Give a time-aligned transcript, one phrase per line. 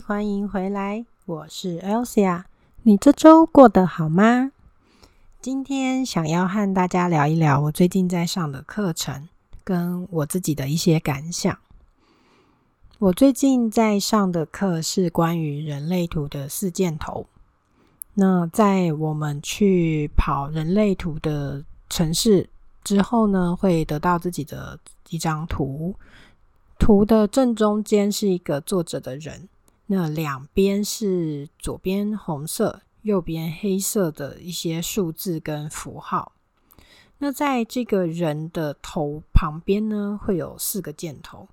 [0.00, 2.44] 欢迎回来，我是 Elsia。
[2.82, 4.52] 你这周过得好吗？
[5.40, 9.28] 今天想要和大家聊一聊我最近在上的课程，
[9.64, 11.56] 跟我自己的一些感想。
[12.98, 17.26] 我最近在上的课是关于人类图的四箭头。
[18.14, 22.48] 那在我们去跑人类图的城市
[22.84, 24.78] 之后呢，会得到自己的
[25.10, 25.94] 一张图。
[26.78, 29.48] 图的正中间是一个坐着的人，
[29.86, 36.32] 那两边是左边红色，右边黑色的一些数字跟符号。
[37.18, 41.48] 那在这个人的头旁边呢，会有四个箭头，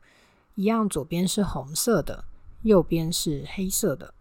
[0.55, 2.25] 一样左边是红色的，
[2.63, 4.13] 右边是黑色的。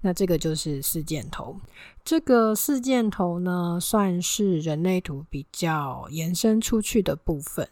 [0.00, 1.60] 那这个就是四箭头。
[2.04, 7.68] 这个四箭头呢，算是人类图比较延伸出去的部分。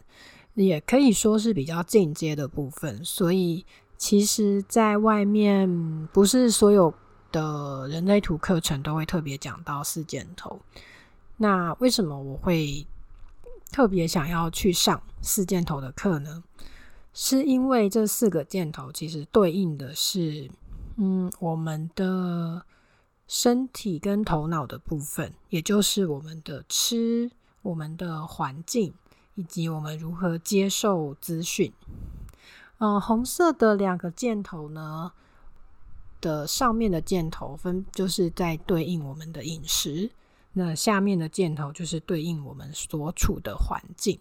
[0.55, 3.65] 也可以说是比较进阶的部分，所以
[4.05, 6.93] 其实，在外面不是所有
[7.31, 10.59] 的人类图课程都会特别讲到四箭头。
[11.37, 12.85] 那为什么我会
[13.71, 16.43] 特别想要去上四箭头的课呢？
[17.13, 20.51] 是因为这四个箭头其实对应的是，
[20.97, 22.65] 嗯，我们的
[23.25, 27.31] 身体跟头脑的部分，也就是我们的吃，
[27.61, 28.93] 我们的环境。
[29.35, 31.73] 以及我们如何接受资讯。
[32.83, 35.13] 嗯，红色的两个箭头呢
[36.19, 40.11] 的上面的箭头分就是在对应我们的饮食，
[40.51, 44.19] 那下面的箭头就是对应我们所处的环境。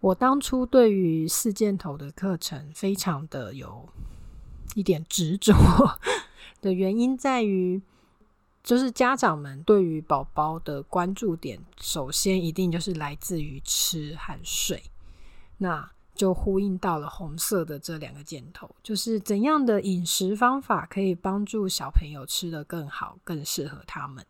[0.00, 3.88] 我当初对于四箭头的课程非常的有
[4.74, 5.54] 一点执着
[6.60, 7.80] 的原因在于。
[8.62, 14.82] 就是家长们对于宝宝的关注点，首先一定就是来自于吃和睡，
[15.58, 24.24] 那就呼应到了红色的这两个箭头，就是怎样的饮食方法可以帮助小朋友吃得更好、更适合他们，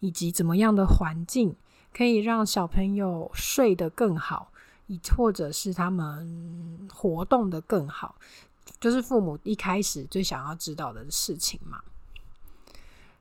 [0.00, 1.56] 以及怎么样的环境
[1.94, 4.52] 可以让小朋友睡得更好，
[4.88, 8.16] 以或者是他们活动的更好，
[8.80, 11.80] 就是父母一开始最想要知道的事情嘛。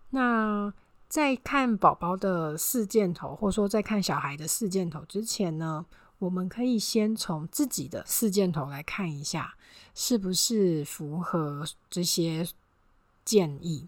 [0.10, 0.74] 那
[1.10, 5.86] 在看宝宝的四箭头，或者说在看小孩的四箭头之前呢，
[6.20, 9.56] 我们可以先从自己的四箭头来看一下，
[9.94, 12.48] 是不是符合这些
[13.24, 13.88] 建议。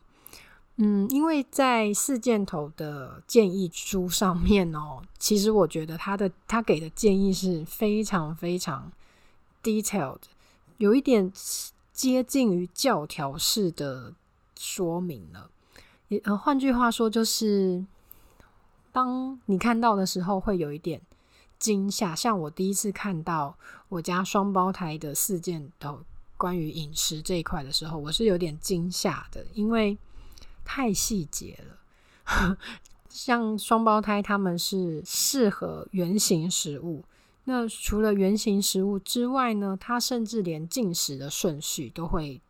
[0.82, 8.92] 嗯，因为在四箭头的建议书上面哦，其实我觉得他的他给的建议是非常非常
[9.62, 10.22] detailed，
[10.78, 11.30] 有一点
[11.92, 14.14] 接近于教条式的
[14.58, 15.50] 说明了。
[16.08, 17.86] 也呃，换句话说，就是
[18.94, 21.02] 当你看到的时候，会有一点
[21.60, 22.16] 惊吓。
[22.16, 23.56] 像我第一次看到
[23.90, 26.02] 我家双胞胎的四件头
[26.38, 29.98] 关于饮食这一块的时候，我是有点惊吓的，因为
[30.66, 32.58] 太细节了。
[33.10, 37.04] 像双胞胎，他们是适合圆形食物。
[37.44, 42.42] 那除了圆形食物之外呢，他甚至连进食的顺序都会。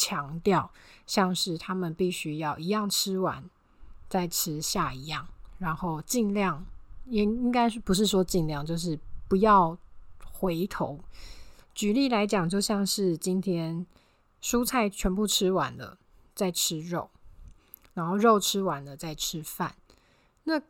[0.00, 0.70] 强调
[1.08, 3.42] 像是他们必须要一样吃完
[4.08, 5.26] 再吃下一样，
[5.58, 6.64] 然后尽量
[7.08, 9.76] 也应该是不是说尽量，就是不要
[10.24, 11.00] 回头。
[11.74, 13.86] 举例来讲，就像是今天
[14.42, 15.98] 蔬菜全部吃完了
[16.34, 17.10] 再吃肉，
[17.94, 19.74] 然后肉吃完了再吃饭，
[20.44, 20.60] 那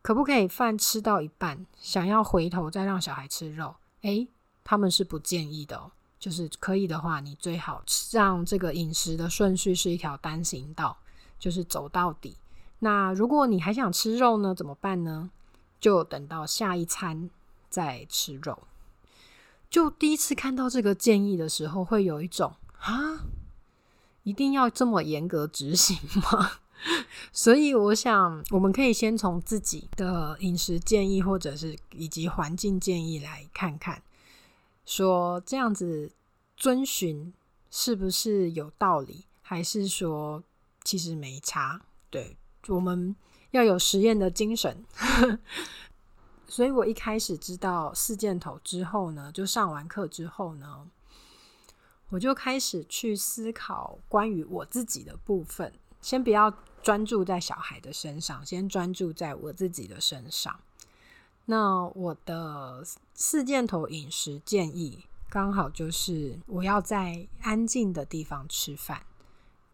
[0.00, 3.76] 可不可以饭吃到一半想要回头再让小孩吃肉？
[4.02, 4.28] 诶，
[4.62, 5.92] 他们是不建议的哦。
[6.18, 7.80] 就是可以的话，你最好
[8.10, 10.98] 让这个饮食的顺序是一条单行道，
[11.38, 12.36] 就是走到底。
[12.80, 15.30] 那如果你还想吃肉呢，怎么办呢？
[15.80, 17.30] 就等到下一餐
[17.68, 18.64] 再吃肉。
[19.70, 23.26] 就第一次看到这个建议的时候，会有一种啊，
[24.22, 26.52] 一定要这么严格执行吗？
[27.32, 34.02] 所以我想，我们可以先从自己的饮食建议，或者是以及环境建议来看看，
[34.86, 36.12] 说这样子
[36.56, 37.34] 遵循
[37.70, 40.42] 是不是有道理，还是说
[40.84, 41.82] 其实没差？
[42.08, 42.36] 对，
[42.68, 43.14] 我们
[43.50, 44.84] 要有实验的精神。
[46.46, 50.88] 所以我一开始知道四箭头之后呢，就上完课之后呢，
[52.08, 55.72] 我就开始去思考关于我自己的部分。
[56.00, 56.52] 先不要
[56.82, 60.58] 专注在小孩的身上，先专注在我自己的身上。
[61.44, 62.84] 那我的
[63.14, 69.02] 四箭头饮食建议，刚好就是我要在安静的地方吃饭，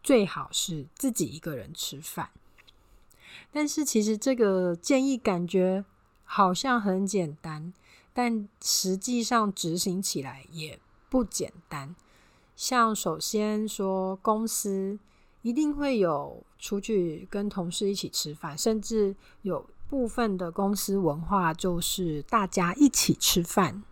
[0.03, 2.31] 最好是自己一个人吃饭。
[3.53, 5.85] 但是其实这个建议感觉。
[6.27, 7.73] 好像很简单，
[8.15, 11.95] 但实际上执行起来也不简单。
[12.57, 14.99] 像首先说，公司
[15.43, 23.85] 一定会有出去跟同事一起吃饭，甚至有部分的公司文化就是大家一起吃饭。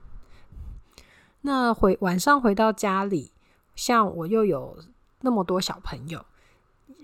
[1.42, 3.30] 那回晚上回到家里，
[3.76, 4.78] 像我又有
[5.20, 6.24] 那么多小朋友，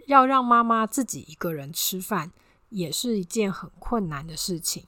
[0.08, 2.32] 要让妈妈自己一个人吃饭，
[2.70, 4.86] 也是一件很困难的事情。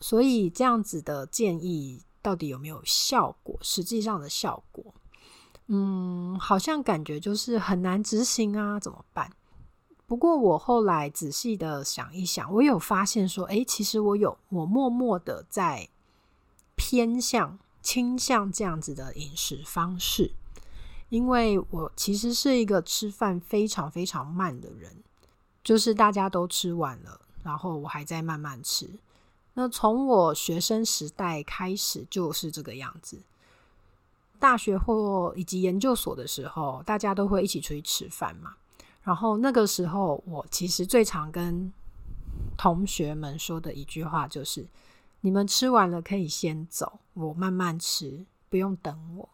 [0.00, 3.58] 所以这样子的建议到底有没有效果？
[3.62, 4.94] 实际上的效果，
[5.68, 9.32] 嗯，好像感觉就是很难执行啊，怎么办？
[10.06, 15.88] 不过我后来仔细的想一想，我有发现说，诶，其实我有我默默的在
[16.76, 20.32] 偏向倾向这样子的饮食方式，
[21.08, 25.02] 因为我其实是一个吃饭非常非常慢的人，
[25.64, 28.88] 就是大家都吃完了，然后我还在慢慢吃。
[29.54, 33.20] 那从我学生时代开始就是这个样子。
[34.38, 38.54] 大学或以及研究所的时候，大家都会一起出去吃饭嘛。
[39.02, 41.72] 然后那个时候，我其实最常跟
[42.56, 44.68] 同学们说的一句话就是
[45.22, 49.28] ：“你们吃完了可以先走，我慢慢吃，不用等我。”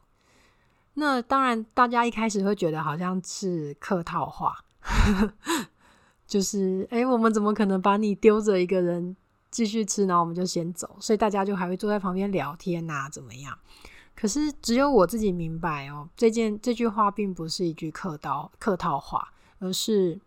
[0.94, 4.56] 那当然，大家一开始会觉得好像是客套话，
[6.26, 9.17] 就是“哎，我们怎么可能把你丢着一个人？”
[9.55, 13.56] 继续吃，然后我们就先走，所以大家就还会坐在旁边聊天呐，怎么样？
[14.17, 20.20] 可是只有我自己明白哦，这件这句话并不是一句客套客套话，而是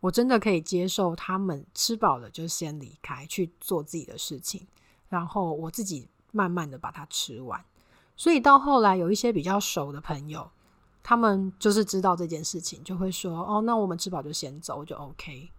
[0.00, 4.66] 我真的可以接受他们吃饱了就先离开去做自己的事情，
[5.08, 7.64] 然后我自己慢慢的把它吃完。
[8.18, 10.50] 所以到后来有一些比较熟的朋友，
[11.02, 15.50] 他们就是知道这件事情，就会说：“哦，那我们吃饱就先走，就 OK。”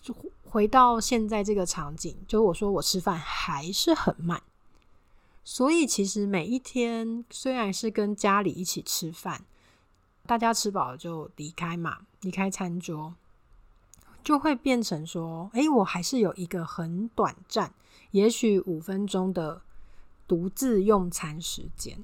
[0.00, 0.14] 就
[0.44, 4.40] 回到现在这个场景，就我说我吃饭还是很慢，
[5.44, 9.44] 所以其实每一天虽然是跟家里一起吃饭，
[10.24, 13.14] 大家吃饱了就离开嘛，离开餐桌，
[14.24, 17.74] 就会变成说，哎，我还是有一个很短暂，
[18.12, 19.60] 也许五分钟的
[20.28, 21.98] 独自用餐时间。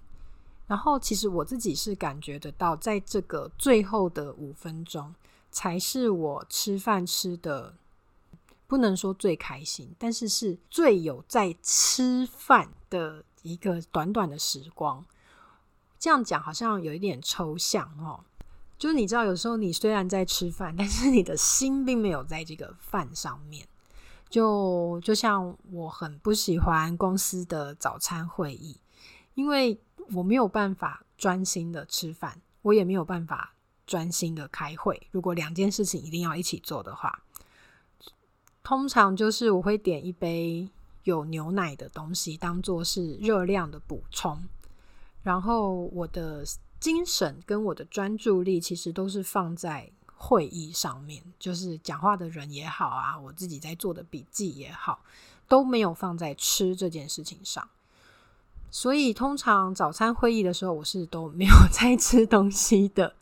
[0.66, 5.14] 然后其实我自己是感觉得到，在这个最后的五分钟，
[5.52, 7.74] 才是我吃饭吃的。
[8.66, 15.04] 不能说最开心，但是是最有在吃饭的一个短短的时光。
[15.98, 18.24] 这样讲好像有一点抽象哦。
[18.78, 23.68] 就是你知道，有时候你虽然在吃饭，但是你的心并没有在这个饭上面。
[24.28, 28.78] 就就像我很不喜欢公司的早餐会议，
[29.34, 29.80] 因为
[30.12, 33.54] 我没有办法专心的吃饭，我也没有办法
[33.86, 35.08] 专心的开会。
[35.10, 37.22] 如果两件事情一定要一起做的话。
[38.66, 40.66] 通常就是我会点一杯
[41.02, 44.42] 有牛奶的东西，当做是热量的补充。
[45.22, 46.42] 然后我的
[46.80, 49.92] 精神跟我的专注力其实都是放在
[50.24, 55.00] 会议上面，就是讲话的人也好啊，我自己在做的笔记也好，
[55.46, 57.68] 都没有放在吃这件事情上。
[58.70, 63.14] 所以通常早餐会议的时候，我是都没有 在吃东西的。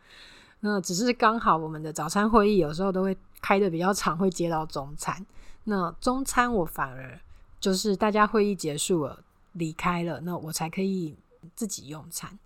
[0.60, 3.16] 那只是刚好我们的早餐会议有时候都会。
[3.44, 5.26] 开的比较长，会接到中餐。
[5.64, 7.20] 那中餐我反而
[7.58, 11.16] 就是大家会议结束了，离开了，那我才可以
[11.56, 12.38] 自己用餐。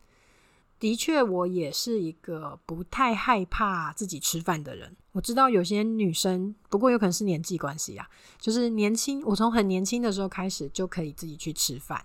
[0.78, 4.96] 的确，我也是一个不太害怕自己吃饭的人。
[5.12, 12.04] 我知道有些女生，不过有可能是年纪关系啊，就是年轻，我从很年轻的时候开始就可以自己去吃饭，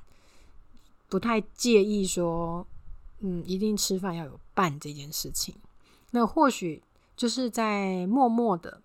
[1.10, 2.66] 不太介意说，
[3.20, 5.56] 嗯，一定吃饭要有伴这件事情。
[6.12, 6.84] 那或许。
[7.14, 8.82] 就是在默默的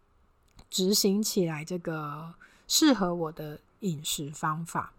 [0.68, 2.34] 执行起来这个
[2.68, 4.92] 适合我的饮食方法。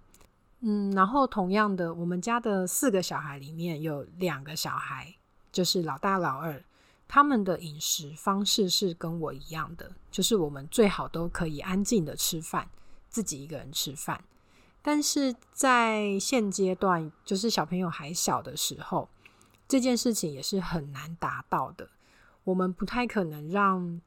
[0.61, 5.15] 嗯，然后同样的，我们家的四个小孩里面有两个小孩，
[5.51, 6.63] 就是老大、老二，
[7.07, 12.67] 他们的饮食方式是跟我一样的，就是我们最好都可以安静的吃饭，
[13.07, 14.23] 自己一个人吃饭。
[14.81, 19.09] 但是在现阶段，就是小朋友还小的时候，
[19.67, 21.89] 这件事情也是很难达到的。
[22.45, 24.01] 我们不太可能让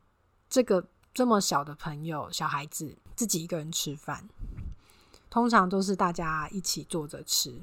[0.49, 4.27] 这个这么小的朋友、小孩子自己一个人吃饭，
[5.31, 7.55] 通常都是大家一起坐着吃。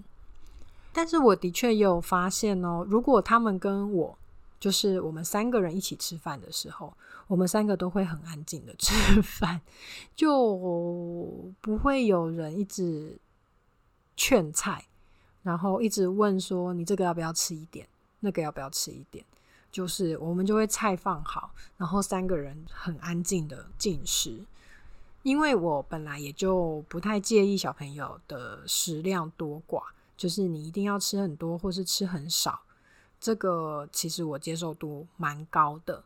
[0.92, 4.18] 但是我的确也有发现哦，如果他们跟我，
[4.60, 6.94] 就是我们三个人一起吃饭的时候。
[7.28, 9.60] 我们三个都会很安静的吃饭，
[10.16, 10.34] 就
[11.60, 13.20] 不会有人一直
[14.16, 14.86] 劝菜，
[15.44, 17.86] 然后一直问说你这个要不要吃一点，
[18.22, 19.26] 那个要不要吃一点。
[19.70, 24.46] 就是我们就会菜放好，然后三个人很安静的进食。
[25.28, 29.84] 因为我本来也就不太介意小朋友的食量多寡，
[30.16, 32.62] 就是你一定要吃很多或是吃很少，
[33.20, 36.02] 这个其实我接受度蛮高的。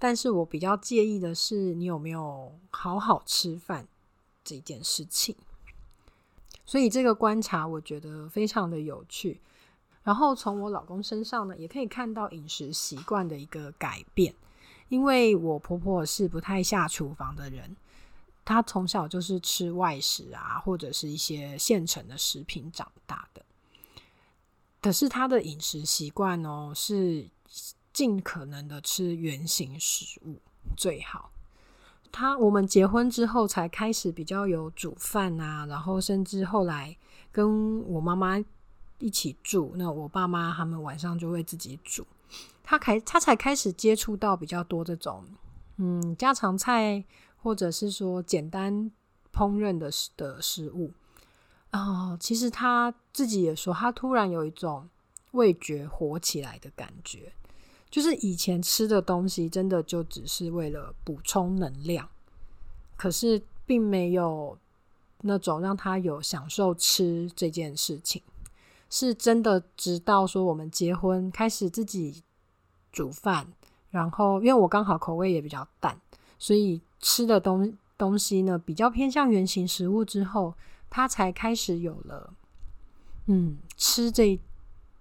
[0.00, 3.86] 但是我比较介意的是，你有没有好好吃饭
[4.42, 5.36] 这件事情。
[6.66, 9.40] 所以这个观察我觉得非常的有趣。
[10.02, 14.34] 然后从我老公身上呢，也可以看到饮食习惯的一个改变。
[14.88, 17.76] 因为我婆婆是不太下厨房的人，
[18.48, 23.42] 他从小就是吃外食啊，或者是一些现成的食品长大的。
[24.80, 27.28] 可是他的饮食习惯哦是。
[27.90, 30.40] 尽可能的吃原形食物
[30.76, 31.32] 最好。
[32.12, 36.96] 他我们结婚之后才开始比较有煮饭啊，然后甚至后来
[37.32, 38.38] 跟我妈妈
[39.00, 42.06] 一起住，那我爸妈他们晚上就会自己煮。
[42.62, 45.24] 他开他才开始接触到比较多这种
[45.78, 47.04] 嗯家常菜，
[47.42, 48.90] 或者是说简单
[49.32, 50.92] 烹饪的食的食物
[51.70, 52.16] 啊。
[52.18, 54.88] 其实他自己也说，他突然有一种
[55.32, 57.32] 味觉活起来的感觉。
[57.90, 62.06] 就是以前吃的东西，真的就只是为了补充能量，
[62.98, 64.58] 可是并没有
[65.22, 68.22] 那种让他有享受吃这件事情。
[68.90, 72.22] 是真的，直到说我们结婚，开始自己
[72.92, 73.50] 煮饭，
[73.90, 75.98] 然后因为我刚好口味也比较淡，
[76.38, 80.54] 所以吃的东东西呢比较偏向原型食物之后，
[80.88, 82.32] 他才开始有了
[83.26, 84.38] 嗯吃这。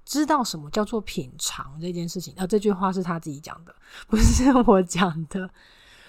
[0.10, 2.48] 知道什么叫做品尝这件事情啊？
[2.48, 3.76] 这句话是他自己讲的，
[4.08, 5.50] 不是我讲的。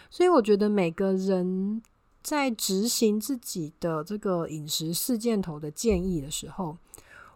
[0.09, 1.83] 所以我觉得每个人
[2.23, 6.78] 在执行自己的这个饮食四箭头的建议的时候，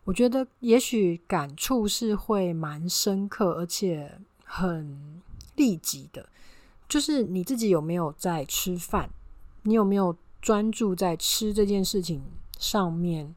[0.04, 5.20] 我觉得也许感触是会蛮深刻，而且很
[5.56, 6.28] 立即的。
[6.92, 9.08] 就是你自己有没有在吃饭？
[9.62, 12.22] 你有没有专注在吃这件事情
[12.58, 13.34] 上面？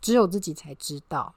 [0.00, 1.34] 只有自己才知道。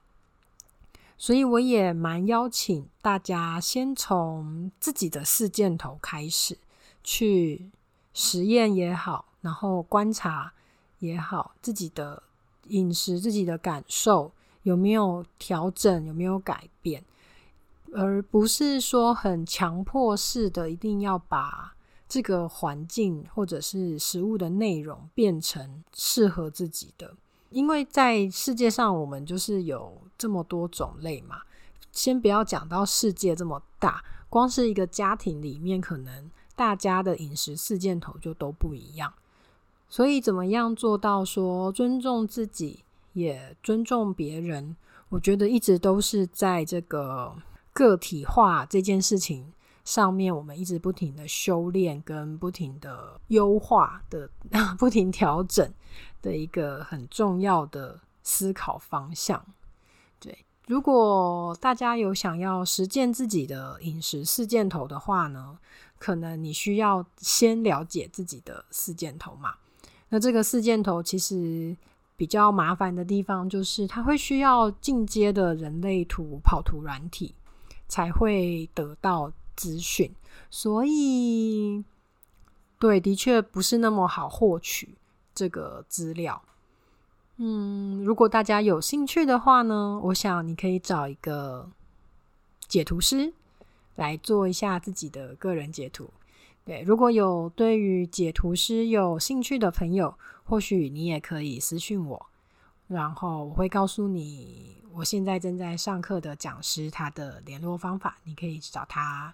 [1.17, 6.55] 所以我也蛮邀请大家，先从自己的四箭头开始
[7.03, 7.71] 去
[8.13, 10.53] 实验也好，然后观察
[10.99, 12.21] 也好，自己的
[12.67, 14.31] 饮食、自己的感受
[14.61, 17.03] 有没有调整，有没有改变，
[17.95, 21.75] 而不是说很强迫式的一定要把
[22.07, 27.13] 这个环境或者是食物的内容变成适合自己的。
[27.49, 31.41] 因为在世界上，我们就是有这么多种类嘛。
[31.91, 39.13] 先不要讲到世界这么大，光是一个家庭里面，可能大家的饮食四箭头就都不一样。
[39.87, 42.83] 所以，怎么样做到说尊重自己，
[43.13, 44.75] 也尊重别人？
[45.09, 47.33] 我觉得一直都是在这个
[47.75, 49.53] 个体化这件事情
[49.83, 54.27] 上面，我们一直不停的修炼，跟不停的优化的，
[54.79, 55.71] 不停调整。
[56.21, 59.45] 的一个很重要的思考方向，
[60.19, 60.43] 对。
[60.65, 65.55] 如果大家有想要实践自己的饮食四箭头的话呢，
[65.99, 69.53] 可能你需要先了解自己的四箭头嘛。
[70.09, 71.77] 那这个四箭头其实
[72.17, 77.35] 比较麻烦的地方，就是它会需要进阶的人类图跑图软体
[77.87, 80.11] 才会得到资讯，
[80.49, 81.83] 所以
[82.79, 84.95] 对，的确不是那么好获取。
[85.37, 86.41] 这个资料，
[87.35, 91.69] 嗯，如果大家有兴趣的话呢，我想你可以找一个
[92.69, 93.33] 解图师
[93.95, 96.09] 来做一下自己的个人解图。
[96.63, 102.25] 对，如果有对于解图师有兴趣的朋友，或许你也可以私信我，
[102.87, 109.33] 然后我会告诉你我现在正在上课的讲师他的联络方法，你可以找他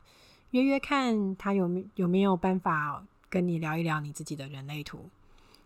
[0.52, 5.10] 约约看，他有有没有办法跟你聊一聊你自己的人类图。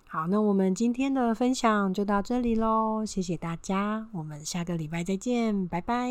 [0.07, 6.09] 好，那我们今天的分享就到这里喽，谢谢大家，我们下个礼拜再见，拜拜。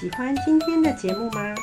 [0.00, 1.54] 喜欢今天的节目吗？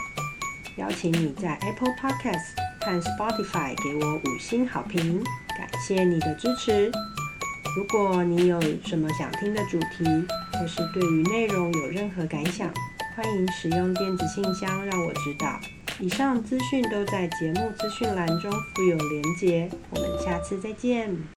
[0.77, 5.21] 邀请你在 Apple Podcast 看 Spotify 给我五星好评，
[5.57, 6.89] 感谢你的支持。
[7.75, 10.05] 如果你有什么想听的主题，
[10.53, 12.73] 或是对于内容有任何感想，
[13.13, 15.59] 欢迎使用电子信箱让我知道。
[15.99, 21.36] 以上资讯都在节目资讯栏中附有连结，我们下次再见。